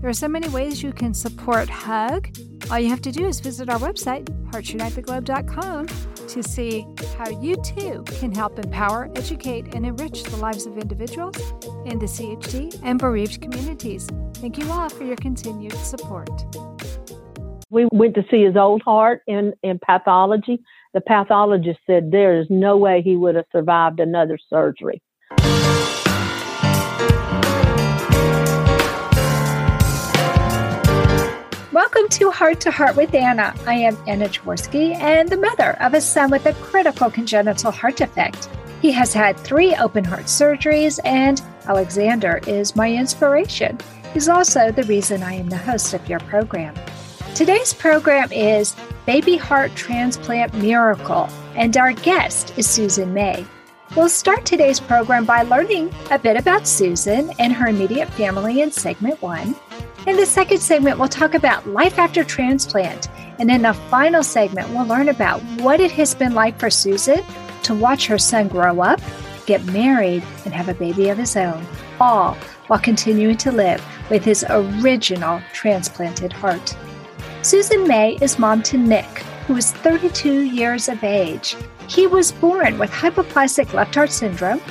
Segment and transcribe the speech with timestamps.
[0.00, 2.34] There are so many ways you can support HUG.
[2.70, 5.86] All you have to do is visit our website, heartsunitetheglobe.com,
[6.28, 6.86] to see
[7.18, 11.36] how you too can help empower, educate, and enrich the lives of individuals
[11.84, 14.08] in the CHD and bereaved communities.
[14.36, 16.30] Thank you all for your continued support.
[17.68, 20.62] We went to see his old heart in, in pathology.
[20.94, 25.02] The pathologist said there is no way he would have survived another surgery.
[31.72, 33.54] Welcome to Heart to Heart with Anna.
[33.64, 37.98] I am Anna Jaworski and the mother of a son with a critical congenital heart
[37.98, 38.48] defect.
[38.82, 43.78] He has had three open heart surgeries, and Alexander is my inspiration.
[44.12, 46.74] He's also the reason I am the host of your program.
[47.36, 48.74] Today's program is
[49.06, 53.46] Baby Heart Transplant Miracle, and our guest is Susan May.
[53.94, 58.72] We'll start today's program by learning a bit about Susan and her immediate family in
[58.72, 59.54] segment one.
[60.06, 63.08] In the second segment, we'll talk about life after transplant.
[63.38, 67.22] And in the final segment, we'll learn about what it has been like for Susan
[67.64, 68.98] to watch her son grow up,
[69.44, 71.66] get married, and have a baby of his own,
[72.00, 72.34] all
[72.68, 76.74] while continuing to live with his original transplanted heart.
[77.42, 81.56] Susan May is mom to Nick, who is 32 years of age.
[81.88, 84.62] He was born with hypoplastic left heart syndrome,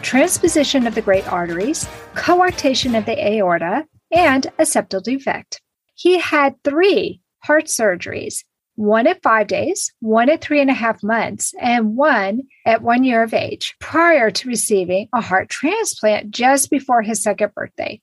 [0.00, 5.60] transposition of the great arteries, coarctation of the aorta, and a septal defect.
[5.94, 8.44] He had three heart surgeries
[8.78, 13.02] one at five days, one at three and a half months, and one at one
[13.02, 18.00] year of age prior to receiving a heart transplant just before his second birthday.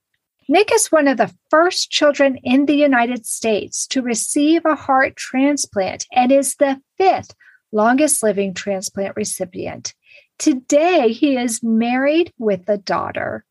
[0.50, 5.16] Nick is one of the first children in the United States to receive a heart
[5.16, 7.34] transplant and is the fifth
[7.72, 9.94] longest living transplant recipient.
[10.38, 13.46] Today, he is married with a daughter.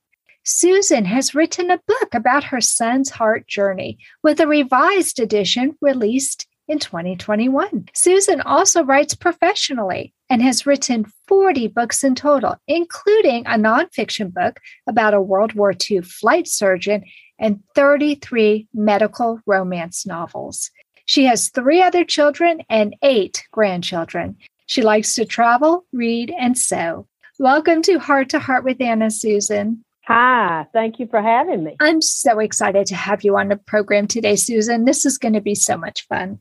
[0.47, 6.47] Susan has written a book about her son's heart journey with a revised edition released
[6.69, 7.87] in 2021.
[7.94, 14.60] Susan also writes professionally and has written 40 books in total, including a nonfiction book
[14.87, 17.04] about a World War II flight surgeon
[17.38, 20.71] and 33 medical romance novels.
[21.06, 24.37] She has three other children and eight grandchildren.
[24.66, 27.06] She likes to travel, read, and sew.
[27.38, 29.84] Welcome to Heart to Heart with Anna Susan.
[30.06, 31.76] Hi, thank you for having me.
[31.81, 34.84] I'm so excited to have you on the program today, Susan.
[34.84, 36.41] This is going to be so much fun.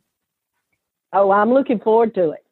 [1.14, 2.46] Oh, I'm looking forward to it.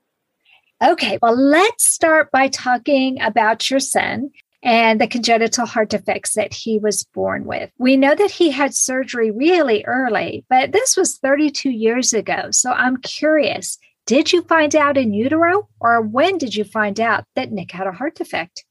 [0.81, 4.31] Okay, well, let's start by talking about your son
[4.63, 7.71] and the congenital heart defects that he was born with.
[7.77, 12.51] We know that he had surgery really early, but this was 32 years ago.
[12.51, 17.23] So I'm curious did you find out in utero, or when did you find out
[17.35, 18.65] that Nick had a heart defect?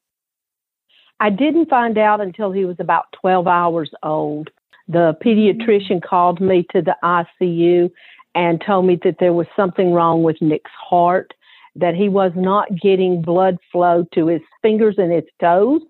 [1.20, 4.50] I didn't find out until he was about 12 hours old.
[4.88, 7.90] The pediatrician called me to the ICU
[8.34, 11.34] and told me that there was something wrong with Nick's heart,
[11.76, 15.82] that he was not getting blood flow to his fingers and his toes,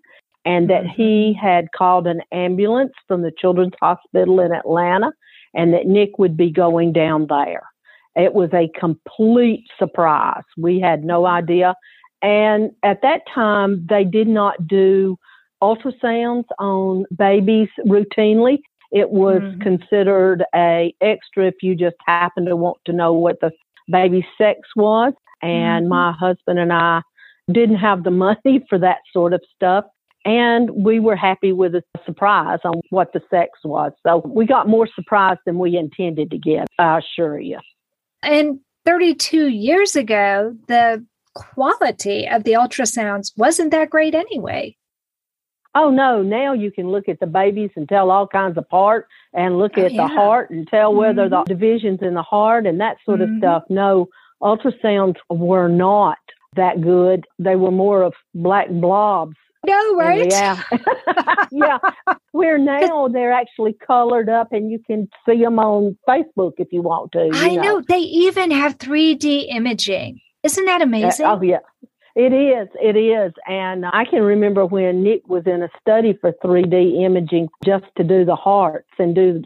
[0.44, 1.46] and that he mm-hmm.
[1.46, 5.12] had called an ambulance from the Children's Hospital in Atlanta,
[5.54, 7.62] and that Nick would be going down there.
[8.16, 10.42] It was a complete surprise.
[10.58, 11.74] We had no idea.
[12.22, 15.18] And at that time, they did not do
[15.62, 18.58] ultrasounds on babies routinely.
[18.92, 19.60] It was mm-hmm.
[19.60, 23.52] considered a extra if you just happened to want to know what the
[23.90, 25.12] baby's sex was.
[25.42, 25.90] And mm-hmm.
[25.90, 27.02] my husband and I
[27.50, 29.84] didn't have the money for that sort of stuff.
[30.24, 33.92] And we were happy with a surprise on what the sex was.
[34.06, 37.58] So we got more surprise than we intended to get, I assure you.
[38.22, 41.04] And 32 years ago, the
[41.34, 44.76] quality of the ultrasounds wasn't that great anyway.
[45.74, 49.58] Oh no, now you can look at the babies and tell all kinds apart and
[49.58, 50.02] look oh, at yeah.
[50.02, 51.48] the heart and tell whether mm-hmm.
[51.48, 53.34] the divisions in the heart and that sort mm-hmm.
[53.34, 53.62] of stuff.
[53.68, 54.08] No,
[54.42, 56.18] ultrasounds were not
[56.56, 57.24] that good.
[57.38, 59.36] They were more of black blobs.
[59.64, 60.26] No, right?
[60.28, 60.60] Yeah.
[61.52, 61.78] yeah.
[62.32, 66.82] Where now they're actually colored up and you can see them on Facebook if you
[66.82, 67.30] want to.
[67.32, 67.62] I know.
[67.62, 67.82] know.
[67.86, 70.20] They even have 3D imaging.
[70.42, 71.26] Isn't that amazing?
[71.26, 71.58] Uh, oh, yeah.
[72.16, 72.68] It is.
[72.82, 73.32] It is.
[73.46, 78.04] And I can remember when Nick was in a study for 3D imaging just to
[78.04, 79.42] do the hearts and do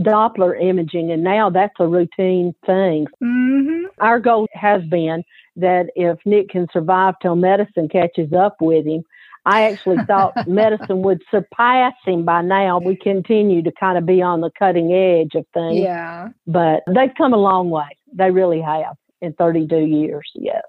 [0.00, 3.06] Doppler imaging, and now that's a routine thing.
[3.22, 3.86] Mm-hmm.
[4.00, 5.22] Our goal has been
[5.56, 9.04] that if Nick can survive till medicine catches up with him,
[9.46, 12.78] I actually thought medicine would surpass him by now.
[12.78, 15.80] We continue to kind of be on the cutting edge of things.
[15.80, 16.30] Yeah.
[16.46, 17.96] But they've come a long way.
[18.12, 20.62] They really have in 32 years, yes.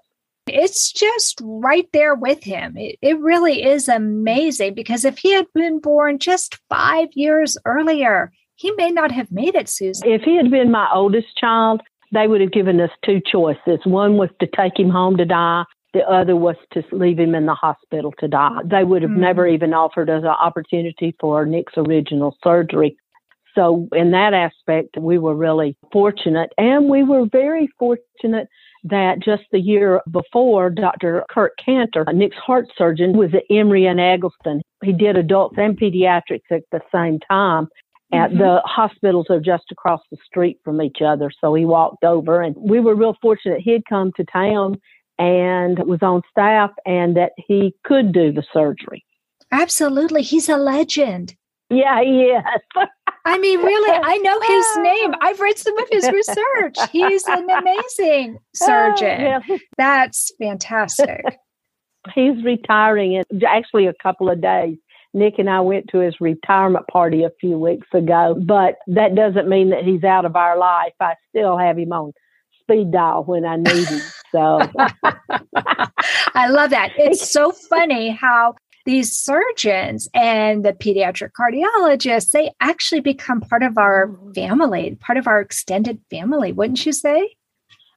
[0.46, 2.76] It's just right there with him.
[2.76, 8.32] It, it really is amazing because if he had been born just five years earlier,
[8.54, 10.08] he may not have made it, Susan.
[10.08, 13.80] If he had been my oldest child, they would have given us two choices.
[13.84, 15.64] One was to take him home to die.
[15.92, 18.60] The other was to leave him in the hospital to die.
[18.64, 19.18] They would have Mm.
[19.18, 22.96] never even offered us an opportunity for Nick's original surgery.
[23.58, 26.52] So, in that aspect, we were really fortunate.
[26.58, 28.46] And we were very fortunate
[28.84, 31.24] that just the year before, Dr.
[31.28, 34.62] Kirk Kanter, Nick's heart surgeon, was at Emory and Egleston.
[34.84, 37.66] He did adults and pediatrics at the same time.
[38.12, 38.38] At Mhm.
[38.38, 41.28] the hospitals are just across the street from each other.
[41.40, 44.80] So he walked over and we were real fortunate he'd come to town
[45.18, 49.04] and was on staff and that he could do the surgery.
[49.50, 50.22] Absolutely.
[50.22, 51.34] He's a legend.
[51.70, 52.42] Yeah, he is.
[53.24, 55.14] I mean, really, I know his name.
[55.20, 56.76] I've read some of his research.
[56.90, 59.20] He's an amazing surgeon.
[59.20, 59.40] Yeah,
[59.76, 61.24] That's fantastic.
[62.14, 64.76] he's retiring in actually a couple of days.
[65.14, 69.48] Nick and I went to his retirement party a few weeks ago, but that doesn't
[69.48, 70.92] mean that he's out of our life.
[71.00, 72.12] I still have him on
[72.60, 74.00] speed dial when I need him.
[74.32, 74.60] So
[76.34, 76.90] I love that.
[76.98, 78.54] It's so funny how
[78.88, 85.26] these surgeons and the pediatric cardiologists, they actually become part of our family, part of
[85.26, 87.34] our extended family, wouldn't you say?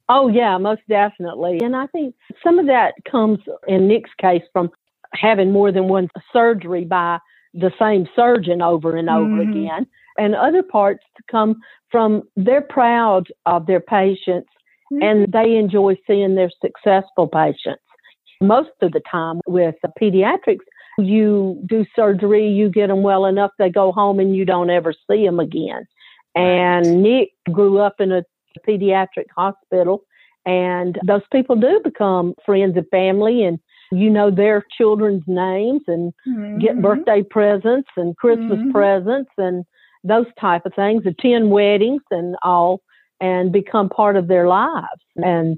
[0.10, 1.60] Oh, yeah, most definitely.
[1.64, 3.40] And I think some of that comes
[3.70, 4.70] in Nick's case from
[5.14, 7.20] having more than one surgery by
[7.54, 9.50] the same surgeon over and over Mhm.
[9.50, 9.88] again.
[10.18, 14.50] And other parts come from they're proud of their patients
[15.02, 17.82] and they enjoy seeing their successful patients.
[18.42, 20.66] Most of the time with pediatrics,
[21.06, 24.94] you do surgery, you get them well enough, they go home and you don't ever
[25.10, 25.86] see them again.
[26.36, 28.24] And Nick grew up in a
[28.68, 30.04] pediatric hospital,
[30.46, 33.60] and those people do become friends and family, and
[33.92, 36.14] you know their children's names and
[36.60, 36.82] get Mhm.
[36.82, 38.72] birthday presents and Christmas Mhm.
[38.72, 39.66] presents and
[40.04, 42.82] those type of things, attend weddings and all,
[43.20, 45.58] and become part of their lives, and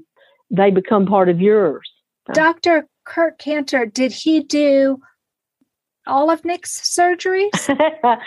[0.50, 1.90] they become part of yours.
[2.32, 2.86] Dr.
[3.04, 5.00] Kirk Kanter, did he do
[6.06, 7.50] all of Nick's surgeries?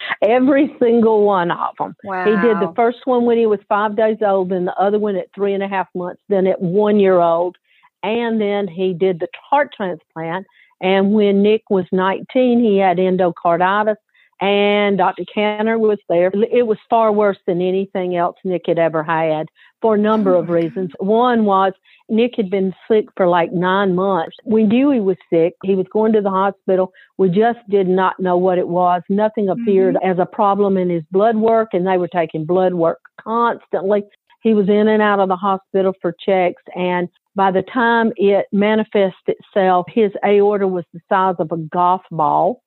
[0.22, 1.96] Every single one of them.
[2.04, 2.26] Wow.
[2.26, 5.16] He did the first one when he was five days old, then the other one
[5.16, 7.58] at three and a half months, then at one year old,
[8.04, 10.46] and then he did the heart transplant.
[10.80, 13.96] And when Nick was 19, he had endocarditis,
[14.40, 15.24] and Dr.
[15.36, 16.32] Kanter was there.
[16.52, 19.48] It was far worse than anything else Nick had ever had
[19.82, 20.92] for a number Oh of reasons.
[21.00, 21.74] One was
[22.10, 24.36] Nick had been sick for like nine months.
[24.46, 25.54] We knew he was sick.
[25.64, 26.94] He was going to the hospital.
[27.18, 29.02] We just did not know what it was.
[29.10, 30.10] Nothing appeared mm-hmm.
[30.10, 34.04] as a problem in his blood work, and they were taking blood work constantly.
[34.42, 38.46] He was in and out of the hospital for checks, and by the time it
[38.52, 42.62] manifested itself, his aorta was the size of a golf ball.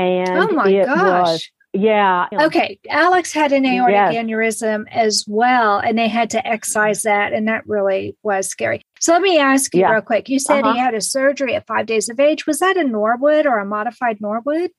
[0.00, 0.98] And oh my it gosh.
[1.30, 2.26] was, yeah.
[2.32, 4.14] Okay, Alex had an aortic Yes.
[4.14, 8.82] aneurysm as well, and they had to excise that, and that really was scary.
[8.98, 9.92] So let me ask you Yeah.
[9.92, 10.28] real quick.
[10.28, 10.72] You said Uh-huh.
[10.72, 12.46] he had a surgery at five days of age.
[12.46, 14.70] Was that a Norwood or a modified Norwood?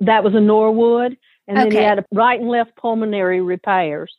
[0.00, 1.16] That was a Norwood.
[1.48, 4.16] And then he had a right and left pulmonary repairs.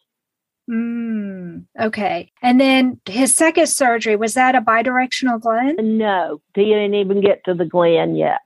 [0.69, 2.31] Mm, okay.
[2.41, 5.75] And then his second surgery was that a bidirectional Glenn?
[5.97, 8.39] No, he didn't even get to the Glenn yet.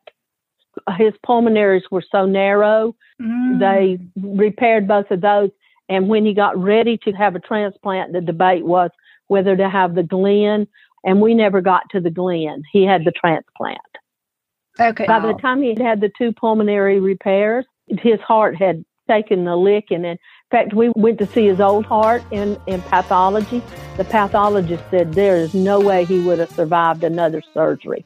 [0.98, 3.60] His pulmonaries were so narrow, Mm.
[3.60, 5.50] they repaired both of those.
[5.90, 8.92] And when he got ready to have a transplant, the debate was
[9.28, 10.68] whether to have the Glenn,
[11.04, 12.62] and we never got to the Glenn.
[12.72, 13.80] He had the transplant.
[14.80, 15.08] okay.
[15.08, 20.06] By the time he had the two pulmonary repairs, his heart had taken the licking.
[20.06, 23.64] And in fact, we went to see his old heart in, in pathology.
[23.96, 28.06] The pathologist said there is no way he would have survived another surgery.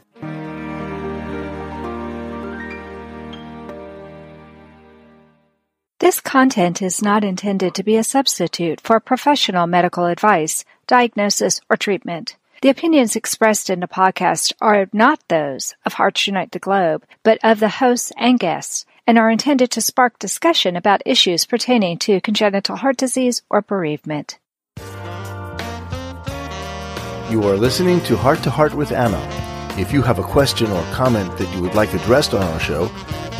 [6.01, 11.77] This content is not intended to be a substitute for professional medical advice, diagnosis, or
[11.77, 12.37] treatment.
[12.63, 17.37] The opinions expressed in the podcast are not those of Hearts Unite the Globe, but
[17.43, 22.19] of the hosts and guests, and are intended to spark discussion about issues pertaining to
[22.19, 24.39] congenital heart disease or bereavement.
[27.29, 29.50] You are listening to Heart to Heart with Anna.
[29.77, 32.87] If you have a question or comment that you would like addressed on our show,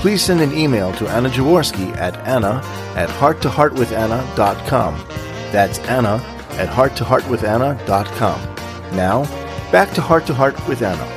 [0.01, 2.61] please send an email to Anna Jaworski at anna
[2.95, 4.95] at hearttoheartwithanna.com.
[5.51, 6.15] That's Anna
[6.51, 8.95] at hearttoheartwithanna.com.
[8.95, 9.23] Now,
[9.71, 11.07] back to Heart to Heart with Anna.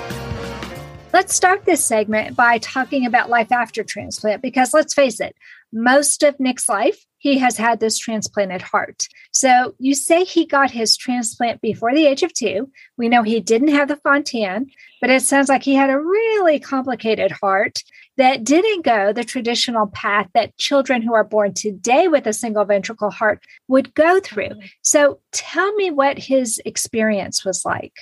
[1.12, 5.37] Let's start this segment by talking about life after transplant because let's face it,
[5.73, 9.09] most of Nick's life, he has had this transplanted heart.
[9.33, 12.71] So you say he got his transplant before the age of two.
[12.99, 14.66] We know he didn't have the Fontan,
[15.00, 17.83] but it sounds like he had a really complicated heart
[18.19, 22.66] that didn't go the traditional path that children who are born today with a single
[22.66, 24.50] ventricle heart would go through.
[24.50, 24.66] Mm-hmm.
[24.83, 27.95] So tell me what his experience was like.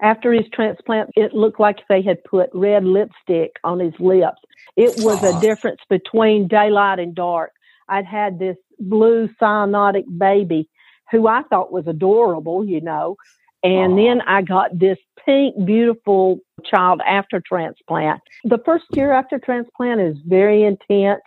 [0.00, 4.38] After his transplant, it looked like they had put red lipstick on his lips.
[4.76, 7.50] It was a difference between daylight and dark.
[7.88, 10.68] I'd had this blue cyanotic baby
[11.10, 13.16] who I thought was adorable, you know.
[13.62, 14.08] And Aww.
[14.08, 18.20] then I got this pink, beautiful child after transplant.
[18.44, 21.22] The first year after transplant is very intense,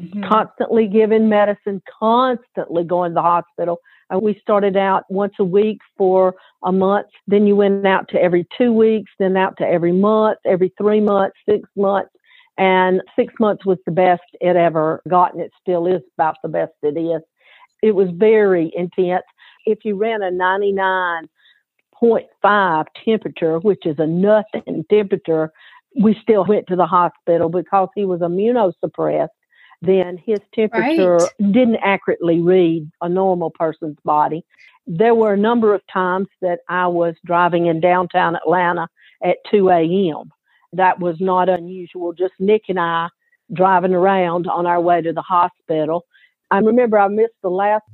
[0.00, 0.24] mm-hmm.
[0.24, 3.78] constantly giving medicine, constantly going to the hospital.
[4.10, 7.08] And we started out once a week for a month.
[7.26, 11.00] Then you went out to every two weeks, then out to every month, every three
[11.00, 12.10] months, six months.
[12.58, 15.40] And six months was the best it ever gotten.
[15.40, 17.22] It still is about the best it is.
[17.82, 19.22] It was very intense.
[19.64, 25.52] If you ran a 99.5 temperature, which is a nothing temperature,
[26.00, 29.28] we still went to the hospital because he was immunosuppressed.
[29.80, 31.30] Then his temperature right.
[31.38, 34.44] didn't accurately read a normal person's body.
[34.88, 38.88] There were a number of times that I was driving in downtown Atlanta
[39.22, 40.32] at 2 a.m.
[40.72, 43.08] That was not unusual, just Nick and I
[43.52, 46.04] driving around on our way to the hospital.
[46.50, 47.84] I remember I missed the last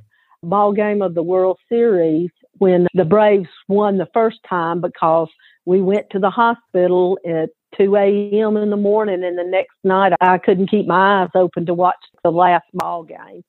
[0.42, 5.28] ball game of the World Series when the Braves won the first time because
[5.64, 8.56] we went to the hospital at 2 a.m.
[8.56, 11.96] in the morning, and the next night I couldn't keep my eyes open to watch
[12.22, 13.42] the last ball game.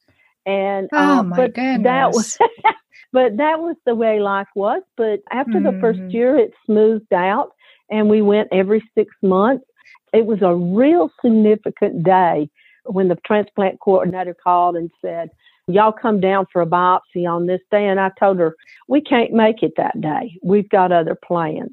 [0.46, 1.84] And oh uh, my but goodness.
[1.84, 2.38] that was,
[3.12, 4.82] but that was the way life was.
[4.96, 5.72] But after mm.
[5.72, 6.10] the first mm-hmm.
[6.12, 7.52] year, it smoothed out,
[7.90, 9.66] and we went every six months.
[10.14, 12.50] It was a real significant day
[12.86, 15.30] when the transplant coordinator called and said,
[15.68, 17.88] y'all come down for a biopsy on this day.
[17.88, 18.56] And I told her,
[18.88, 20.38] we can't make it that day.
[20.44, 21.72] We've got other plans.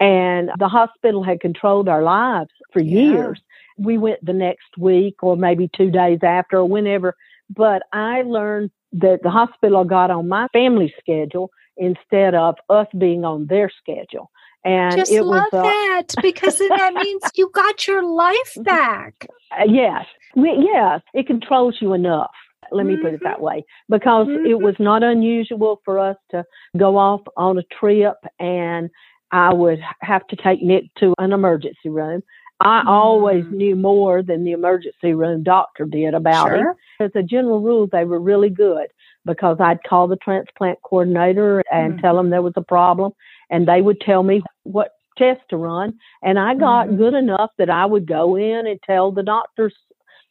[0.00, 3.00] And the hospital had controlled our lives for yeah.
[3.00, 3.40] years.
[3.78, 7.16] We went the next week or maybe two days after or whenever.
[7.50, 13.24] But I learned that the hospital got on my family schedule instead of us being
[13.24, 14.30] on their schedule.
[14.64, 19.26] And just it love was, uh, that because that means you got your life back.
[19.52, 22.30] Uh, yes, we, yes, it controls you enough.
[22.70, 23.44] Let me put it that mm-hmm.
[23.44, 24.44] way, because mm-hmm.
[24.44, 26.44] it was not unusual for us to
[26.76, 28.90] go off on a trip and
[29.30, 32.22] I would have to take Nick to an emergency room.
[32.60, 32.88] I mm-hmm.
[32.88, 36.76] always knew more than the emergency room doctor did about sure.
[36.98, 37.04] it.
[37.04, 38.88] As a general rule, they were really good
[39.24, 42.00] because I'd call the transplant coordinator and mm-hmm.
[42.00, 43.12] tell them there was a problem,
[43.50, 45.94] and they would tell me what test to run.
[46.22, 46.96] And I got mm-hmm.
[46.96, 49.74] good enough that I would go in and tell the doctors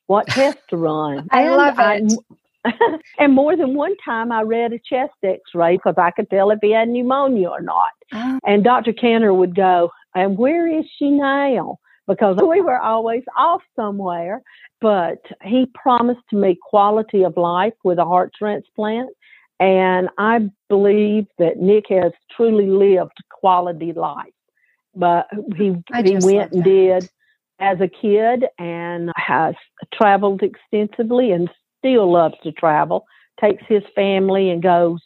[0.07, 1.27] what test to run.
[1.31, 2.19] I love it.
[2.65, 2.71] I,
[3.19, 6.51] and more than one time I read a chest x ray because I could tell
[6.51, 7.91] if he had pneumonia or not.
[8.13, 8.39] Oh.
[8.45, 8.93] And Dr.
[8.93, 11.77] Kanter would go, And where is she now?
[12.07, 14.41] Because we were always off somewhere.
[14.79, 19.09] But he promised me quality of life with a heart transplant.
[19.59, 24.33] And I believe that Nick has truly lived quality life.
[24.95, 27.09] But he, he went and did
[27.59, 29.55] as a kid and has
[29.93, 31.49] traveled extensively and
[31.79, 33.05] still loves to travel.
[33.39, 34.99] Takes his family and goes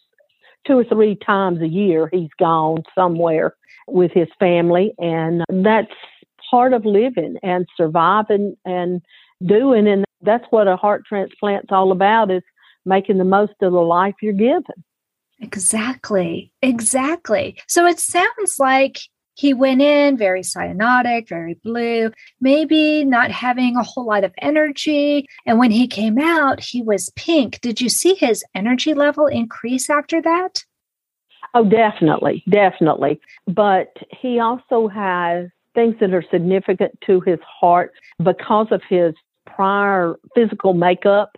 [0.65, 2.09] two or three times a year.
[2.11, 3.55] He's gone somewhere
[3.87, 5.91] with his family, and that's
[6.49, 9.01] part of living and surviving and
[9.45, 9.87] doing.
[9.87, 12.43] And that's what a heart transplant's all about: is
[12.85, 14.83] making the most of the life you're given.
[15.39, 16.53] Exactly.
[16.61, 17.57] Exactly.
[17.67, 18.99] So it sounds like
[19.33, 25.25] he went in very cyanotic, very blue, maybe not having a whole lot of energy.
[25.45, 27.59] And when he came out, he was pink.
[27.61, 30.63] Did you see his energy level increase after that?
[31.53, 33.19] Oh, definitely, definitely.
[33.47, 39.13] But he also has things that are significant to his heart because of his
[39.45, 41.37] prior physical makeup.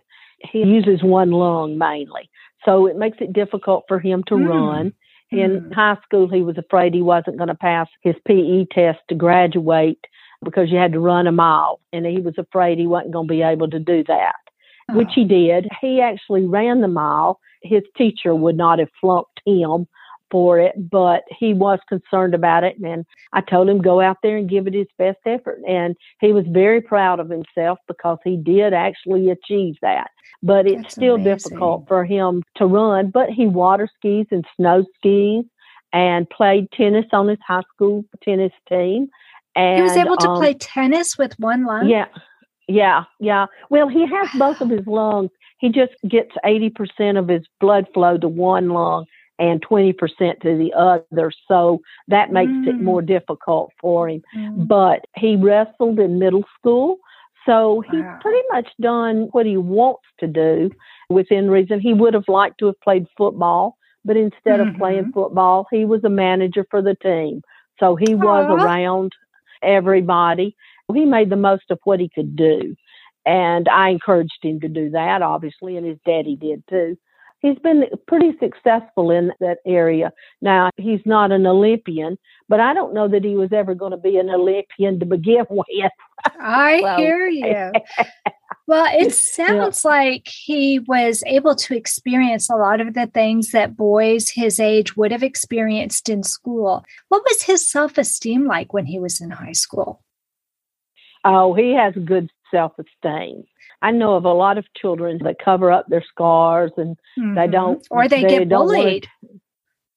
[0.50, 2.28] He uses one lung mainly.
[2.64, 4.48] So it makes it difficult for him to Mm.
[4.48, 4.92] run.
[5.30, 5.72] In Mm.
[5.74, 9.98] high school, he was afraid he wasn't going to pass his PE test to graduate
[10.44, 13.32] because you had to run a mile, and he was afraid he wasn't going to
[13.34, 14.36] be able to do that,
[14.90, 15.14] which Oh.
[15.14, 15.68] he did.
[15.80, 17.40] He actually ran the mile.
[17.62, 19.86] His teacher would not have flunked him
[20.30, 22.76] for it, but he was concerned about it.
[22.78, 25.60] And I told him go out there and give it his best effort.
[25.66, 30.08] And he was very proud of himself because he did actually achieve that.
[30.42, 31.34] But it's That's still amazing.
[31.34, 33.10] difficult for him to run.
[33.10, 35.44] But he water skis and snow skis
[35.92, 39.08] and played tennis on his high school tennis team.
[39.56, 41.88] And he was able to um, play tennis with one lung.
[41.88, 42.06] yeah,
[42.66, 43.46] yeah, yeah.
[43.70, 45.30] Well, he has both of his lungs.
[45.58, 49.06] He just gets 80% of his blood flow to one lung
[49.38, 51.30] and 20% to the other.
[51.48, 52.84] So that makes it Mm.
[52.84, 54.22] more difficult for him.
[54.34, 54.68] Mm.
[54.68, 56.98] But he wrestled in middle school.
[57.46, 58.18] So he's Wow.
[58.20, 60.70] pretty much done what he wants to do
[61.10, 61.80] within reason.
[61.80, 65.12] He would have liked to have played football, but instead of playing Mhm.
[65.12, 67.42] football, he was a manager for the team.
[67.80, 68.54] So he was Aw.
[68.54, 69.12] around
[69.62, 70.54] everybody.
[70.92, 72.74] He made the most of what he could do.
[73.26, 76.96] And I encouraged him to do that, obviously, and his daddy did too.
[77.44, 80.14] He's been pretty successful in that area.
[80.40, 82.16] Now, he's not an Olympian,
[82.48, 85.44] but I don't know that he was ever going to be an Olympian to begin
[85.50, 85.66] with.
[86.40, 87.72] I So- hear you.
[88.66, 93.76] Well, it sounds like he was able to experience a lot of the things that
[93.76, 96.82] boys his age would have experienced in school.
[97.10, 100.02] What was his self esteem like when he was in high school?
[101.26, 103.44] Oh, he has good self esteem.
[103.84, 107.52] I know of a lot of children that cover up their scars and They Mhm.
[107.52, 109.08] don't- or they, they get wanna- bullied.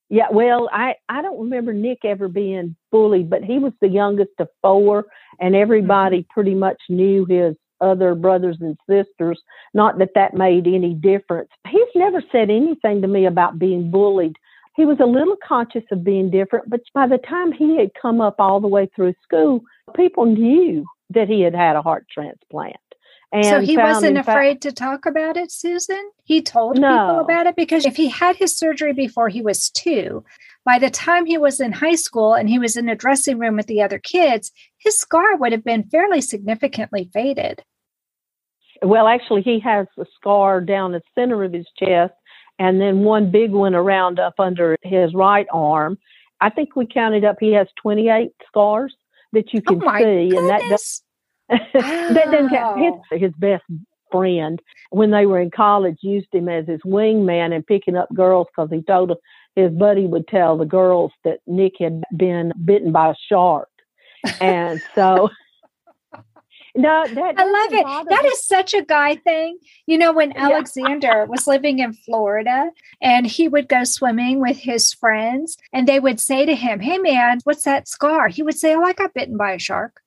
[0.10, 4.32] Yeah, well, I I don't remember Nick ever being bullied, but he was the youngest
[4.40, 5.06] of four,
[5.40, 9.42] and everybody pretty much knew his other brothers and sisters.
[9.74, 11.50] Not that that made any difference.
[11.68, 14.36] He's never said anything to me about being bullied.
[14.76, 18.22] He was a little conscious of being different, but by the time he had come
[18.22, 19.62] up all the way through school,
[19.96, 22.78] people knew that he had had a heart transplant.
[23.32, 26.12] And so he found, wasn't fact- afraid to talk about it, Susan?
[26.24, 30.24] He told people about it because if he had his surgery before he was two,
[30.64, 33.56] by the time he was in high school and he was in a dressing room
[33.58, 37.64] with the other kids, his scar would have been fairly significantly faded.
[38.82, 42.14] Well, actually, he has a scar down the center of his chest,
[42.60, 45.98] and then one big one around up under his right arm.
[46.40, 47.38] I think we counted up.
[47.40, 48.96] He has 28 scars
[49.34, 51.02] that you Oh can my see, and that goodness.
[51.74, 52.80] that doesn't count.
[53.12, 53.64] His, his best
[54.12, 58.48] friend, when they were in college, used him as his wingman and picking up girls
[58.48, 59.14] because he told
[59.56, 63.70] his buddy would tell the girls that Nick had been bitten by a shark,
[64.40, 65.30] and so.
[66.76, 68.08] No, that I love it.
[68.10, 68.30] That me.
[68.30, 69.58] is such a guy thing.
[69.88, 70.38] You know, when.
[70.38, 72.70] Alexander was living in Florida
[73.02, 77.00] and he would go swimming with his friends and they would say to him, Hey
[77.00, 78.28] man, what's that scar?
[78.28, 80.02] He would say, Oh, I got bitten by a shark.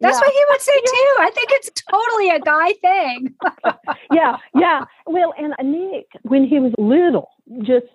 [0.00, 0.26] That's Yeah.
[0.26, 1.16] what he would say too.
[1.20, 3.34] I think it's totally a guy thing.
[4.12, 4.84] yeah, yeah.
[5.06, 7.30] Well, and Nick, when he was little,
[7.62, 7.86] just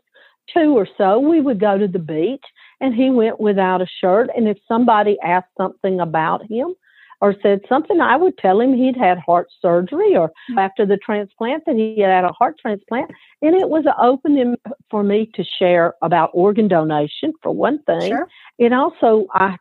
[0.53, 2.43] two or so, we would go to the beach
[2.81, 4.29] and he went without a shirt.
[4.35, 6.73] And if somebody asked something about him
[7.21, 10.57] or said something, I would tell him he'd had heart surgery or mm.
[10.57, 13.11] after the transplant that he had had a heart transplant.
[13.41, 14.55] And it was an opening
[14.89, 18.09] for me to share about organ donation, for one thing.
[18.09, 18.27] Sure.
[18.57, 19.57] It also, I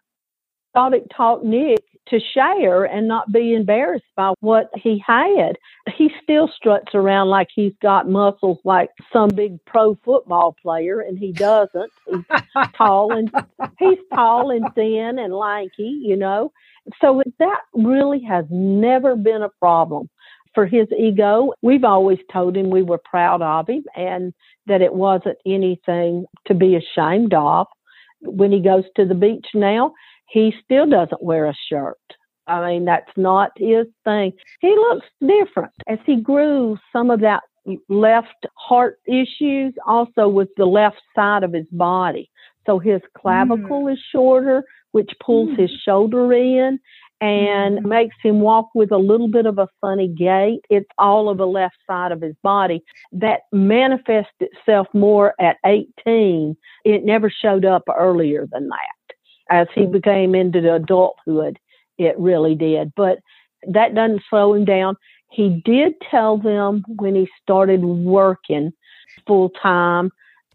[0.73, 5.57] thought it taught Nick to share and not be embarrassed by what he had.
[5.97, 11.19] He still struts around like he's got muscles like some big pro football player, and
[11.19, 11.93] he doesn't.
[12.07, 12.25] He's
[12.77, 13.33] tall and
[13.79, 16.53] he's tall and thin and lanky, you know.
[17.01, 20.09] So that really has never been a problem
[20.55, 21.53] for his ego.
[21.63, 24.33] We've always told him we were proud of him and
[24.67, 27.67] that it wasn't anything to be ashamed of.
[28.21, 29.93] When he goes to the beach now,
[30.29, 31.97] he still doesn't wear a shirt.
[32.47, 34.33] I mean, that's not his thing.
[34.61, 35.73] He looks different.
[35.87, 37.43] As he grew, some of that
[37.91, 42.31] left heart issues also with the left side of his body.
[42.65, 46.79] So his clavicle is shorter, which pulls his shoulder in
[47.21, 47.87] and Mhm.
[47.87, 50.61] makes him walk with a little bit of a funny gait.
[50.71, 56.57] It's all of the left side of his body that manifests itself more at 18.
[56.85, 58.98] It never showed up earlier than that.
[59.51, 61.59] As he became into adulthood,
[61.97, 62.93] it really did.
[62.95, 63.19] But
[63.67, 64.97] that doesn't slow him down.
[65.31, 68.73] He did tell them when he started working
[69.27, 70.11] full time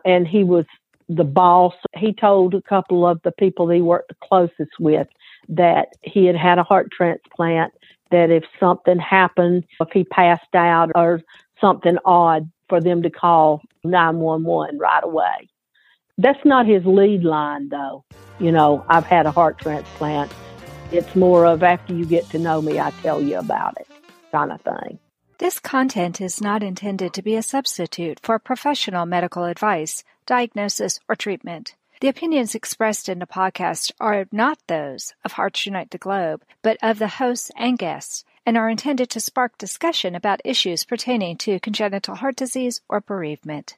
[0.05, 0.65] and he was
[1.09, 1.73] the boss.
[1.95, 5.07] He told a couple of the people he worked the closest with
[5.49, 7.73] that he had had a heart transplant,
[8.11, 11.21] that if something happened, if he passed out or
[11.59, 15.49] something odd for them to call 911 right away.
[16.17, 18.05] That's not his lead line, though.
[18.43, 20.29] You know, I've had a heart transplant.
[20.91, 23.87] It's more of after you get to know me, I tell you about it
[24.33, 24.99] kind of thing.
[25.37, 31.15] This content is not intended to be a substitute for professional medical advice, diagnosis, or
[31.15, 31.75] treatment.
[32.01, 36.77] The opinions expressed in the podcast are not those of Hearts Unite the Globe, but
[36.81, 41.61] of the hosts and guests, and are intended to spark discussion about issues pertaining to
[41.61, 43.77] congenital heart disease or bereavement.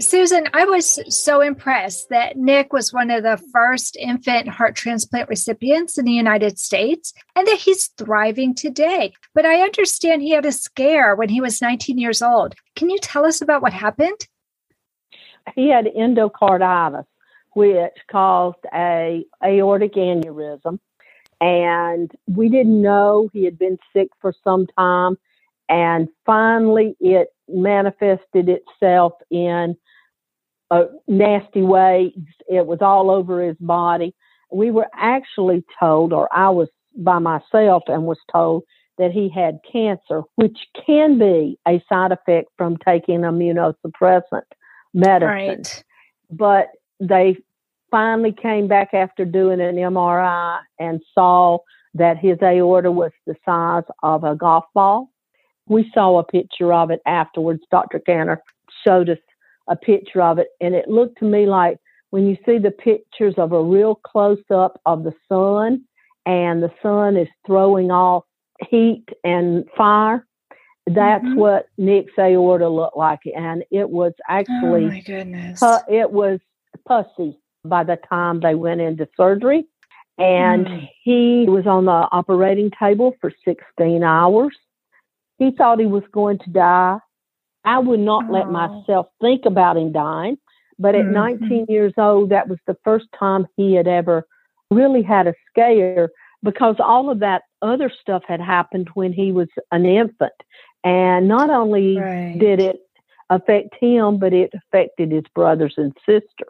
[0.00, 5.28] Susan, I was so impressed that Nick was one of the first infant heart transplant
[5.28, 9.12] recipients in the United States and that he's thriving today.
[9.34, 12.54] But I understand he had a scare when he was 19 years old.
[12.74, 14.26] Can you tell us about what happened?
[15.54, 17.06] He had endocarditis,
[17.52, 20.80] which caused a aortic aneurysm.
[21.40, 25.18] And we didn't know he had been sick for some time.
[25.68, 29.76] And finally, it manifested itself in
[30.70, 32.14] a nasty way.
[32.48, 34.14] It was all over his body.
[34.52, 38.64] We were actually told, or I was by myself and was told
[38.98, 44.42] that he had cancer, which can be a side effect from taking immunosuppressant
[44.92, 45.28] medicine.
[45.28, 45.84] Right.
[46.30, 46.68] But
[47.00, 47.36] they
[47.90, 51.58] finally came back after doing an MRI and saw
[51.94, 55.10] that his aorta was the size of a golf ball.
[55.66, 57.62] We saw a picture of it afterwards.
[57.70, 58.00] Dr.
[58.00, 58.38] Kanter
[58.84, 59.18] showed us
[59.68, 61.78] a picture of it, and it looked to me like
[62.10, 65.82] when you see the pictures of a real close up of the sun,
[66.26, 68.24] and the sun is throwing off
[68.70, 70.26] heat and fire.
[70.86, 71.38] That's mm-hmm.
[71.38, 76.40] what Nick's aorta looked like, and it was actually, oh my goodness, it was
[76.86, 79.66] pussy by the time they went into surgery,
[80.18, 80.88] and mm.
[81.02, 84.54] he was on the operating table for 16 hours.
[85.38, 86.98] He thought he was going to die.
[87.64, 90.38] I would not let myself think about him dying.
[90.78, 91.40] But at mm-hmm.
[91.40, 94.26] 19 years old, that was the first time he had ever
[94.70, 96.10] really had a scare
[96.42, 100.32] because all of that other stuff had happened when he was an infant.
[100.82, 102.36] And not only right.
[102.38, 102.80] did it
[103.30, 106.46] affect him, but it affected his brothers and sister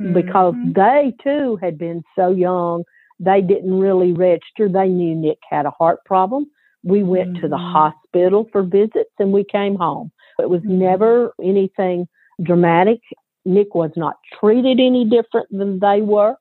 [0.00, 0.12] mm-hmm.
[0.12, 2.84] because they too had been so young.
[3.18, 4.68] They didn't really register.
[4.68, 6.46] They knew Nick had a heart problem.
[6.84, 7.42] We went mm-hmm.
[7.42, 7.72] to the mm-hmm.
[7.72, 10.12] hospital for visits and we came home.
[10.38, 10.78] It was mm-hmm.
[10.78, 12.06] never anything
[12.42, 13.00] dramatic.
[13.44, 16.36] Nick was not treated any different than they were.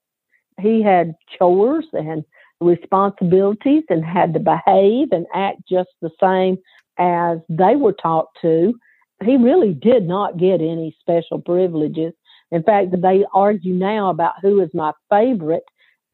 [0.59, 2.23] He had chores and
[2.59, 6.57] responsibilities and had to behave and act just the same
[6.97, 8.73] as they were taught to.
[9.23, 12.13] He really did not get any special privileges.
[12.51, 15.63] In fact, they argue now about who is my favorite.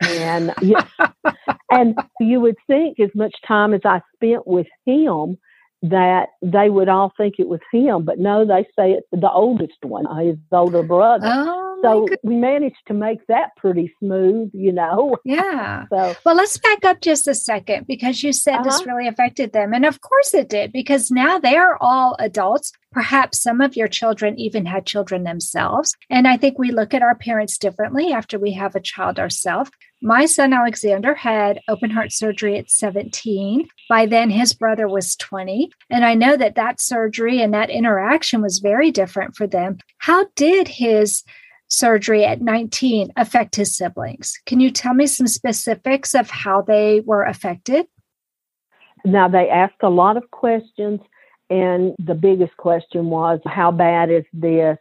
[0.02, 0.54] And
[1.72, 5.38] and you would think as much time as I spent with him,
[5.84, 9.84] that they would all think it was him, but no, they say it's the oldest
[9.84, 11.28] one, his older brother.
[11.30, 15.18] Oh, so we managed to make that pretty smooth, you know.
[15.26, 15.84] Yeah.
[15.90, 18.64] so well, let's back up just a second because you said uh-huh.
[18.64, 22.72] this really affected them, and of course it did because now they are all adults.
[22.94, 27.02] Perhaps some of your children even had children themselves, and I think we look at
[27.02, 29.72] our parents differently after we have a child ourselves.
[30.06, 33.70] My son Alexander had open heart surgery at 17.
[33.88, 35.72] By then, his brother was 20.
[35.90, 39.78] And I know that that surgery and that interaction was very different for them.
[40.00, 41.24] How did his
[41.70, 44.38] surgery at 19 affect his siblings?
[44.46, 47.86] Can you tell me some specifics of how they were affected?
[49.06, 51.00] Now, they asked a lot of questions,
[51.50, 54.78] and the biggest question was, How bad is this?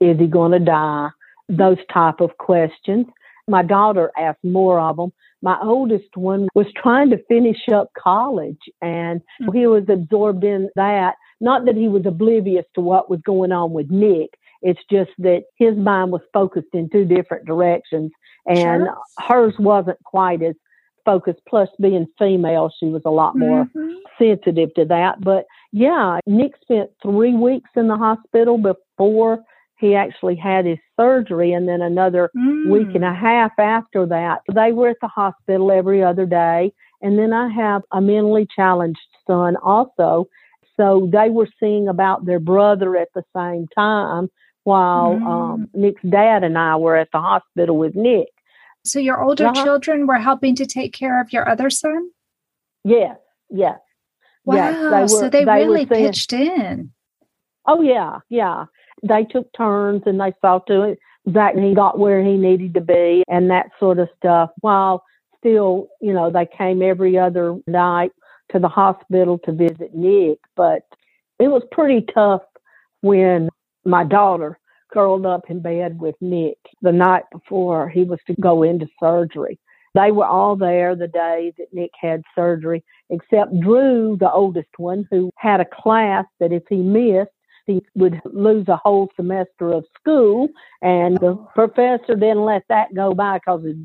[0.00, 1.10] Is he going to die?
[1.48, 3.06] Those type of questions.
[3.48, 5.12] My daughter asked more of them.
[5.42, 9.56] My oldest one was trying to finish up college, and mm-hmm.
[9.56, 11.14] he was absorbed in that.
[11.40, 14.30] Not that he was oblivious to what was going on with Nick.
[14.62, 18.10] It's just that his mind was focused in two different directions,
[18.46, 18.98] and sure.
[19.18, 20.54] hers wasn't quite as
[21.04, 21.40] focused.
[21.48, 23.92] Plus, being female, she was a lot more mm-hmm.
[24.18, 25.20] sensitive to that.
[25.20, 29.44] But yeah, Nick spent three weeks in the hospital before
[29.78, 32.70] he actually had his surgery and then another mm.
[32.70, 34.40] week and a half after that.
[34.52, 36.72] They were at the hospital every other day.
[37.02, 40.28] And then I have a mentally challenged son also.
[40.76, 44.30] So they were seeing about their brother at the same time
[44.64, 45.26] while mm.
[45.26, 48.28] um, Nick's dad and I were at the hospital with Nick.
[48.84, 49.64] So your older uh-huh.
[49.64, 52.10] children were helping to take care of your other son?
[52.84, 53.16] Yes,
[53.50, 53.78] yes.
[54.44, 54.54] Wow.
[54.56, 56.92] Yes, they were, so they, they really pitched in.
[57.66, 58.66] Oh yeah, yeah.
[59.02, 62.80] They took turns and they saw to it that he got where he needed to
[62.80, 64.50] be and that sort of stuff.
[64.60, 65.04] While
[65.38, 68.12] still, you know, they came every other night
[68.52, 70.82] to the hospital to visit Nick, but
[71.38, 72.42] it was pretty tough
[73.00, 73.48] when
[73.84, 74.58] my daughter
[74.92, 79.58] curled up in bed with Nick the night before he was to go into surgery.
[79.94, 85.06] They were all there the day that Nick had surgery, except Drew, the oldest one,
[85.10, 87.30] who had a class that if he missed,
[87.66, 90.48] he would lose a whole semester of school.
[90.82, 91.50] And the oh.
[91.54, 93.76] professor didn't let that go by because his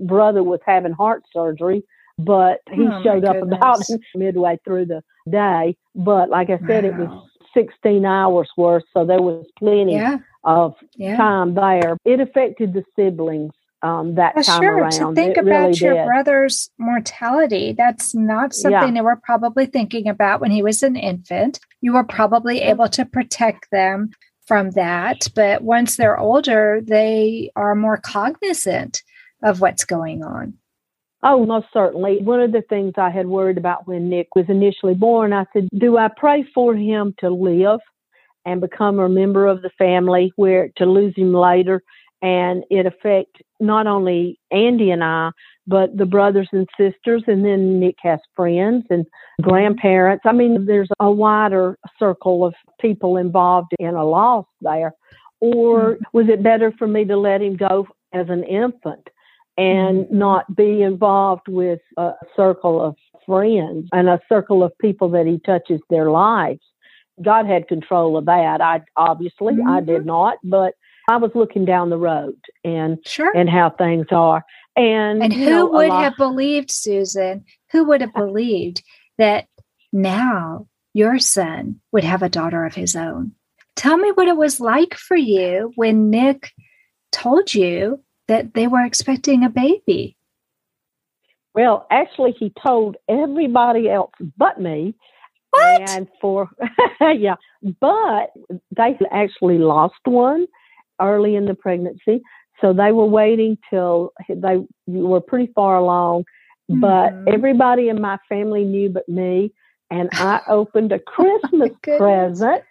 [0.00, 1.82] brother was having heart surgery.
[2.18, 3.80] But he oh showed up about
[4.14, 5.76] midway through the day.
[5.94, 6.90] But like I said, wow.
[6.90, 10.18] it was 16 hours worth, so there was plenty yeah.
[10.44, 11.16] of yeah.
[11.16, 11.96] time there.
[12.04, 13.52] It affected the siblings
[13.86, 14.78] um, that well, time sure.
[14.78, 14.90] around.
[14.90, 16.06] To think it about really your did.
[16.06, 18.94] brother's mortality, that's not something yeah.
[18.94, 21.60] they were probably thinking about when he was an infant.
[21.80, 24.10] You were probably able to protect them
[24.46, 25.28] from that.
[25.36, 29.02] But once they're older, they are more cognizant
[29.44, 30.54] of what's going on.
[31.22, 32.18] Oh, most certainly.
[32.22, 35.68] One of the things I had worried about when Nick was initially born, I said,
[35.76, 37.80] Do I pray for him to live
[38.44, 41.82] and become a member of the family where to lose him later
[42.22, 45.30] and it affect not only Andy and I,
[45.66, 49.04] but the brothers and sisters, and then Nick has friends and
[49.42, 50.24] grandparents.
[50.26, 54.92] I mean, there's a wider circle of people involved in a loss there.
[55.40, 56.02] Or mm-hmm.
[56.12, 59.08] was it better for me to let him go as an infant
[59.58, 60.18] and mm-hmm.
[60.18, 65.40] not be involved with a circle of friends and a circle of people that he
[65.44, 66.60] touches their lives?
[67.22, 68.60] God had control of that.
[68.60, 69.68] I obviously mm-hmm.
[69.68, 70.74] I did not, but
[71.08, 73.32] I was looking down the road and sure.
[73.36, 74.44] and how things are.
[74.76, 77.44] And and who know, would have believed, Susan?
[77.72, 78.82] Who would have believed
[79.18, 79.46] that
[79.92, 83.32] now your son would have a daughter of his own?
[83.76, 86.52] Tell me what it was like for you when Nick
[87.12, 90.16] told you that they were expecting a baby.
[91.54, 94.94] Well, actually, he told everybody else but me.
[95.50, 95.88] What?
[95.90, 96.50] And for,
[97.00, 97.36] yeah,
[97.80, 98.32] but
[98.76, 100.46] they actually lost one
[101.00, 102.22] early in the pregnancy.
[102.60, 106.24] So they were waiting till they were pretty far along,
[106.70, 106.80] mm-hmm.
[106.80, 109.52] but everybody in my family knew but me.
[109.90, 112.62] And I opened a Christmas oh present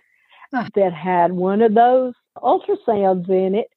[0.51, 3.67] that had one of those ultrasounds in it.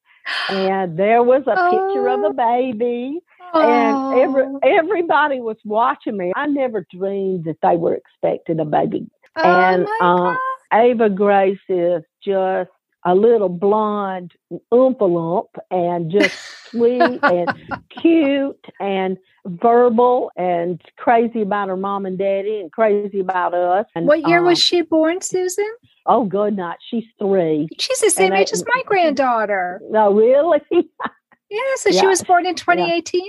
[0.51, 1.71] And there was a oh.
[1.71, 2.33] picture of a oh.
[2.33, 3.21] baby.
[3.55, 4.13] Oh.
[4.13, 6.33] And every, everybody was watching me.
[6.37, 9.09] I never dreamed that they were expecting a baby.
[9.37, 10.37] Oh and uh,
[10.73, 12.71] Ava Grace is just
[13.09, 14.33] a little blonde
[14.71, 16.37] oompa and just
[16.71, 17.51] sweet and
[17.89, 19.17] cute and
[19.47, 23.87] verbal and crazy about her mom and daddy and crazy about us.
[23.95, 25.71] And, what year um, was she born, Susan?
[26.05, 26.77] Oh, good night.
[26.91, 27.69] She's three.
[27.79, 29.81] She's the same and age I, as my granddaughter.
[29.89, 30.61] No, really?
[30.71, 32.01] yeah, so yeah.
[32.01, 33.23] she was born in 2018?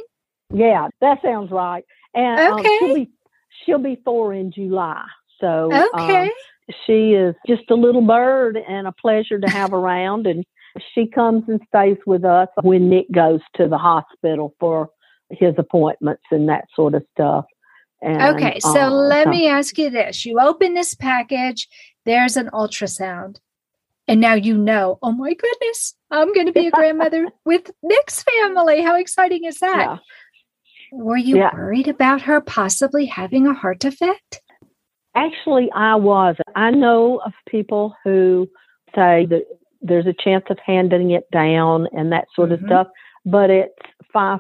[0.52, 1.86] Yeah, yeah that sounds right.
[2.14, 2.68] And okay.
[2.68, 3.12] Um, she'll, be,
[3.66, 5.06] she'll be four in July.
[5.40, 6.24] So okay.
[6.24, 6.30] Um,
[6.86, 10.28] she is just a little bird and a pleasure to have around.
[10.28, 10.46] And
[10.94, 14.90] she comes and stays with us when Nick goes to the hospital for
[15.30, 17.46] his appointments and that sort of stuff.
[18.02, 20.26] And, okay, so uh, let me ask you this.
[20.26, 21.68] You open this package,
[22.06, 23.40] there's an ultrasound.
[24.08, 28.24] And now you know, oh my goodness, I'm going to be a grandmother with Nick's
[28.24, 28.82] family.
[28.82, 29.78] How exciting is that?
[29.78, 29.98] Yeah.
[30.92, 31.54] Were you yeah.
[31.54, 34.42] worried about her possibly having a heart defect?
[35.20, 36.36] Actually, I was.
[36.56, 38.48] I know of people who
[38.96, 39.46] say that
[39.82, 42.68] there's a chance of handing it down and that sort of mm-hmm.
[42.68, 42.88] stuff,
[43.26, 43.74] but it's
[44.16, 44.40] 5%.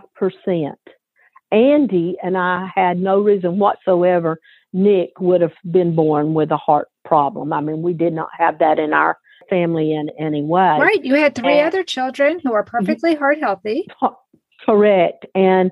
[1.52, 4.40] Andy and I had no reason whatsoever
[4.72, 7.52] Nick would have been born with a heart problem.
[7.52, 9.18] I mean, we did not have that in our
[9.50, 10.78] family in any way.
[10.80, 11.04] Right.
[11.04, 13.88] You had three and, other children who are perfectly heart healthy.
[14.66, 15.26] Correct.
[15.34, 15.72] And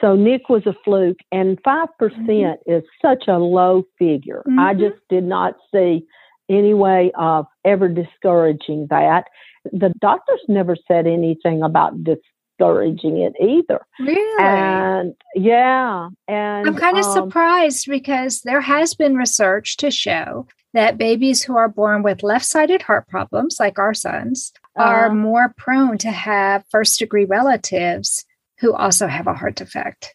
[0.00, 2.70] so Nick was a fluke, and 5% mm-hmm.
[2.70, 4.42] is such a low figure.
[4.46, 4.58] Mm-hmm.
[4.58, 6.06] I just did not see
[6.48, 9.24] any way of ever discouraging that.
[9.72, 13.80] The doctors never said anything about discouraging it either.
[13.98, 14.44] Really?
[14.44, 20.46] And yeah, and I'm kind of um, surprised because there has been research to show
[20.74, 25.54] that babies who are born with left-sided heart problems like our sons are uh, more
[25.56, 28.26] prone to have first degree relatives
[28.58, 30.14] who also have a heart defect.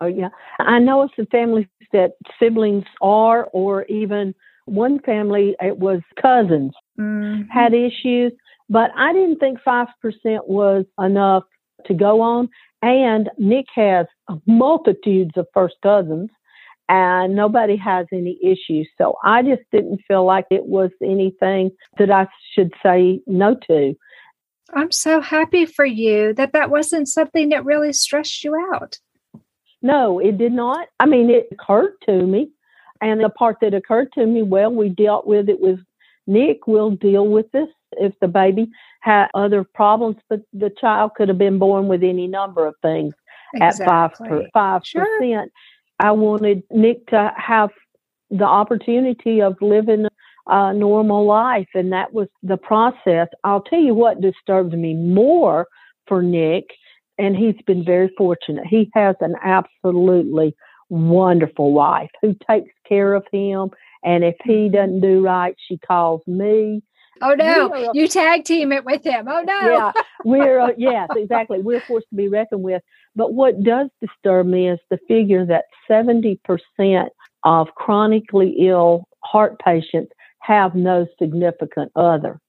[0.00, 0.28] Oh yeah.
[0.60, 4.34] I know of some families that siblings are or even
[4.66, 7.42] one family it was cousins mm-hmm.
[7.50, 8.32] had issues,
[8.68, 9.86] but I didn't think 5%
[10.46, 11.44] was enough
[11.86, 12.48] to go on.
[12.82, 14.06] And Nick has
[14.46, 16.30] multitudes of first cousins
[16.88, 18.88] and nobody has any issues.
[18.96, 23.94] So I just didn't feel like it was anything that I should say no to.
[24.74, 28.98] I'm so happy for you that that wasn't something that really stressed you out.
[29.80, 30.88] No, it did not.
[31.00, 32.50] I mean, it occurred to me.
[33.00, 35.78] And the part that occurred to me, well, we dealt with it with
[36.26, 36.66] Nick.
[36.66, 38.68] We'll deal with this if the baby
[39.00, 43.14] had other problems, but the child could have been born with any number of things
[43.54, 44.26] exactly.
[44.26, 45.06] at five five sure.
[45.20, 45.52] percent.
[46.00, 47.70] I wanted Nick to have
[48.30, 50.06] the opportunity of living
[50.48, 53.28] a normal life, and that was the process.
[53.44, 55.66] I'll tell you what disturbed me more
[56.06, 56.64] for Nick,
[57.18, 58.66] and he's been very fortunate.
[58.66, 60.54] He has an absolutely
[60.88, 63.70] wonderful wife who takes care of him,
[64.02, 64.74] and if he mm-hmm.
[64.74, 66.82] doesn't do right, she calls me.
[67.20, 67.74] Oh no!
[67.74, 69.26] A, you tag team it with him.
[69.28, 69.60] Oh no!
[69.60, 69.92] Yeah,
[70.24, 71.60] we're uh, yes, exactly.
[71.60, 72.80] We're forced to be reckoned with.
[73.16, 77.10] But what does disturb me is the figure that seventy percent
[77.44, 82.40] of chronically ill heart patients have no significant other,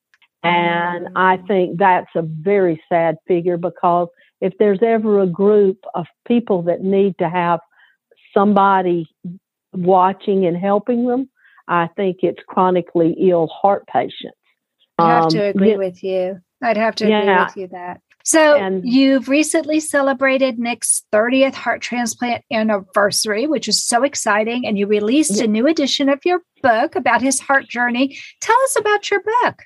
[0.44, 1.12] and mm.
[1.16, 4.08] I think that's a very sad figure because
[4.42, 7.60] if there's ever a group of people that need to have
[8.34, 9.08] somebody
[9.74, 11.30] watching and helping them,
[11.68, 14.38] I think it's chronically ill heart patients.
[14.98, 16.42] I'd have to um, agree yeah, with you.
[16.62, 17.22] I'd have to yeah.
[17.22, 18.02] agree with you that.
[18.24, 24.68] So and, you've recently celebrated Nick's 30th heart transplant anniversary, which is so exciting.
[24.68, 25.46] And you released yeah.
[25.46, 28.18] a new edition of your book about his heart journey.
[28.42, 29.64] Tell us about your book.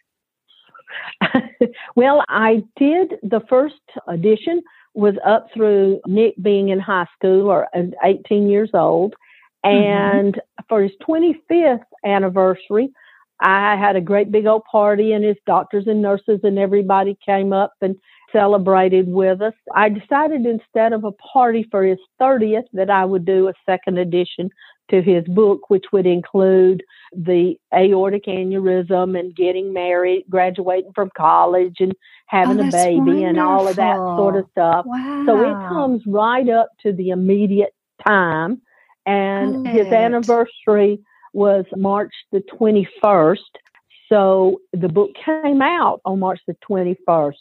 [1.95, 4.61] well, I did the first edition
[4.93, 9.15] was up through Nick being in high school or uh, 18 years old.
[9.65, 9.83] Mm-hmm.
[9.83, 10.63] And mm-hmm.
[10.69, 12.91] for his 25th anniversary,
[13.39, 17.51] I had a great big old party, and his doctors and nurses and everybody came
[17.51, 17.95] up and
[18.33, 19.53] celebrated with us.
[19.73, 23.97] I decided instead of a party for his 30th that I would do a second
[23.99, 24.49] edition
[24.89, 26.83] to his book, which would include
[27.15, 31.93] the aortic aneurysm and getting married, graduating from college, and
[32.25, 33.25] having oh, a baby, wonderful.
[33.25, 34.85] and all of that sort of stuff.
[34.85, 35.23] Wow.
[35.25, 37.73] So it comes right up to the immediate
[38.05, 38.61] time.
[39.05, 40.99] And his anniversary
[41.33, 43.37] was March the 21st.
[44.07, 47.33] So the book came out on March the 21st.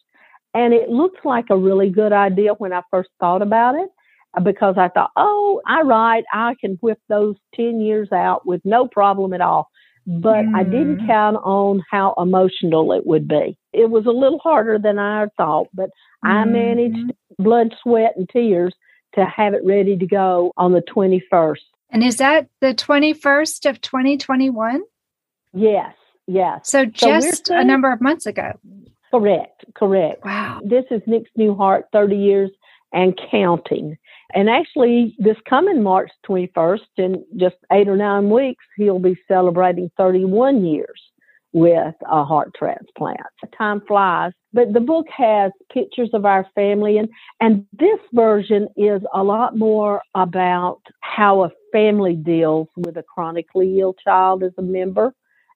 [0.55, 3.89] And it looked like a really good idea when I first thought about it
[4.37, 8.61] uh, because I thought, oh, I write, I can whip those 10 years out with
[8.65, 9.71] no problem at all.
[10.07, 10.55] But mm.
[10.55, 11.07] I didn't mm.
[11.07, 13.57] count on how emotional it would be.
[13.73, 15.91] It was a little harder than I thought, but
[16.25, 16.31] mm.
[16.31, 17.43] I managed mm-hmm.
[17.43, 18.75] blood, sweat, and tears
[19.15, 21.59] to have it ready to go on the 21st.
[21.91, 24.83] And is that the 21st of 2021?
[25.53, 25.95] Yes,
[26.27, 26.69] yes.
[26.69, 28.59] So just so a number of months ago.
[29.13, 30.25] Correct, correct.
[30.25, 30.61] Wow.
[30.65, 32.51] This is Nick's New Heart 30 years
[32.93, 33.97] and counting.
[34.35, 39.91] And actually, this coming March 21st, in just eight or nine weeks, he'll be celebrating
[39.99, 41.01] 31 years
[41.53, 43.21] with a heart transplant.
[43.57, 47.09] Time flies, but the book has pictures of our family, and,
[47.41, 53.81] and this version is a lot more about how a family deals with a chronically
[53.81, 55.13] ill child as a member.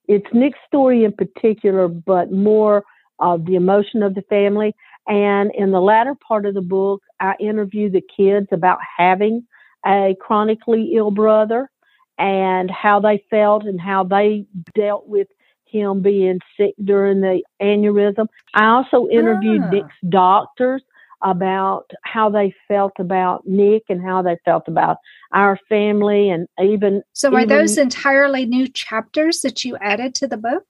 [0.09, 2.85] It's Nick's story in particular, but more
[3.19, 4.75] of the emotion of the family.
[5.07, 9.47] And in the latter part of the book, I interview the kids about having
[9.87, 11.71] a chronically ill brother
[12.19, 15.29] and how they felt and how they dealt with
[15.67, 18.27] him being sick during the aneurysm.
[18.55, 19.71] I also interviewed ah.
[19.71, 20.83] Nick's doctors
[21.23, 24.99] about how they felt about Nick and how they felt about
[25.33, 30.27] our family and even So are even, those entirely new chapters that you added to
[30.27, 30.65] the book?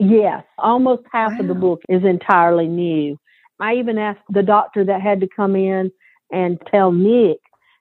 [0.00, 1.40] Yes, almost half wow.
[1.40, 3.18] of the book is entirely new.
[3.60, 5.92] I even asked the doctor that had to come in
[6.32, 7.38] and tell Nick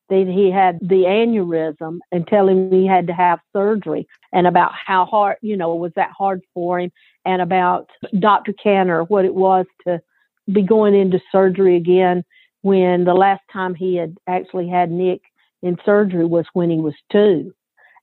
[0.10, 4.72] that he had the aneurysm and tell him he had to have surgery and about
[4.74, 6.92] how hard, you know, was that hard for him
[7.26, 7.90] and about
[8.20, 8.54] Dr.
[8.54, 10.02] Kanter, what it was to
[10.52, 12.26] be going into surgery again
[12.64, 15.22] when the last time he had actually had Nick
[15.62, 17.54] in surgery was when he was two.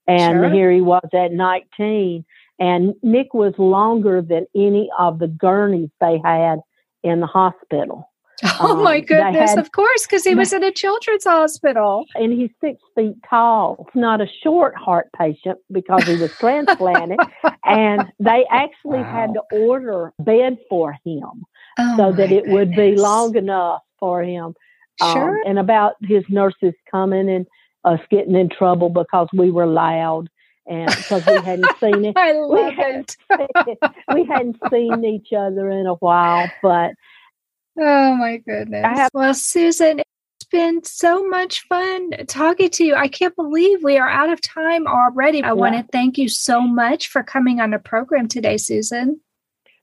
[0.09, 0.51] And Sure.
[0.51, 2.25] here he was at 19.
[2.59, 6.61] And Nick was longer than any of the gurneys they had
[7.03, 8.11] in the hospital.
[8.61, 12.05] Oh Um, my goodness, had- of course, because he was in a children's hospital.
[12.17, 13.77] And he's six feet tall.
[13.87, 17.19] It's not a short heart patient because he was transplanted.
[17.65, 21.45] and they actually had to order a bed for him
[21.79, 24.55] Oh so that it would be long enough for him.
[25.01, 25.43] Um, Sure.
[25.47, 27.47] and about his nurses coming and
[27.85, 30.29] us getting in trouble because we were loud
[30.69, 32.17] and because we hadn't seen it.
[32.17, 33.79] I we love had- it.
[34.15, 36.93] we hadn't seen each other in a while, but
[37.79, 38.85] Oh my goodness.
[38.85, 42.95] have- well, Susan, it's been so much fun talking to you.
[42.95, 45.43] I can't believe we are out of time already.
[45.43, 49.21] I want to thank you so much for coming on the program today, Susan.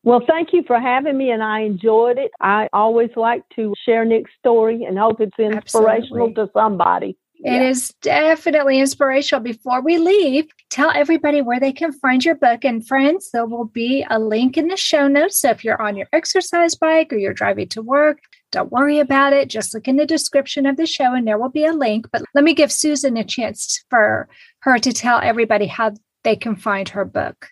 [0.04, 2.32] well, thank you for having me, and I enjoyed it.
[2.42, 6.34] I always like to share Nick's story and hope it's inspirational Absolutely.
[6.36, 7.18] to somebody.
[7.46, 9.44] It is definitely inspirational.
[9.44, 12.64] Before we leave, tell everybody where they can find your book.
[12.64, 15.40] And friends, there will be a link in the show notes.
[15.40, 18.20] So if you're on your exercise bike or you're driving to work,
[18.54, 19.50] don't worry about it.
[19.50, 22.08] Just look in the description of the show and there will be a link.
[22.14, 24.30] But let me give Susan a chance for
[24.60, 25.92] her to tell everybody how
[26.24, 27.50] they can find her book.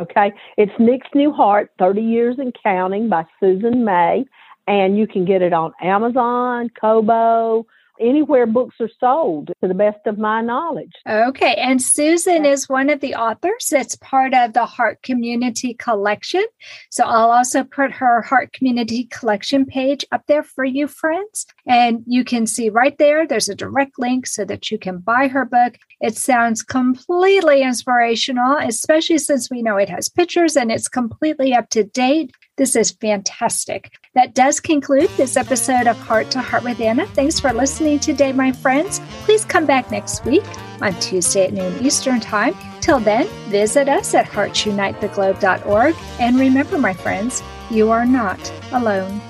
[0.00, 0.32] Okay.
[0.56, 4.24] It's Nick's New Heart, 30 Years and Counting by Susan May.
[4.66, 7.66] And you can get it on Amazon, Kobo,
[8.00, 10.92] anywhere books are sold, to the best of my knowledge.
[11.08, 11.54] Okay.
[11.54, 16.44] And Susan is one of the authors that's part of the Heart Community Collection.
[16.90, 21.46] So I'll also put her Heart Community Collection page up there for you, friends.
[21.66, 25.28] And you can see right there, there's a direct link so that you can buy
[25.28, 25.76] her book.
[26.00, 31.70] It sounds completely inspirational, especially since we know it has pictures and it's completely up
[31.70, 32.30] to date.
[32.56, 33.92] This is fantastic.
[34.14, 37.06] That does conclude this episode of Heart to Heart with Anna.
[37.08, 39.00] Thanks for listening today, my friends.
[39.24, 40.44] Please come back next week
[40.80, 42.54] on Tuesday at noon Eastern Time.
[42.80, 45.94] Till then, visit us at heartsunitetheglobe.org.
[46.18, 48.40] And remember, my friends, you are not
[48.72, 49.20] alone.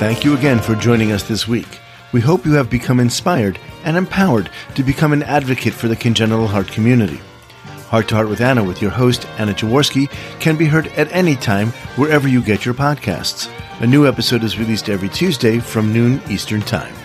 [0.00, 1.78] Thank you again for joining us this week.
[2.12, 6.48] We hope you have become inspired and empowered to become an advocate for the congenital
[6.48, 7.20] heart community.
[7.88, 11.36] Heart to Heart with Anna with your host, Anna Jaworski, can be heard at any
[11.36, 13.50] time wherever you get your podcasts.
[13.80, 16.99] A new episode is released every Tuesday from noon Eastern Time.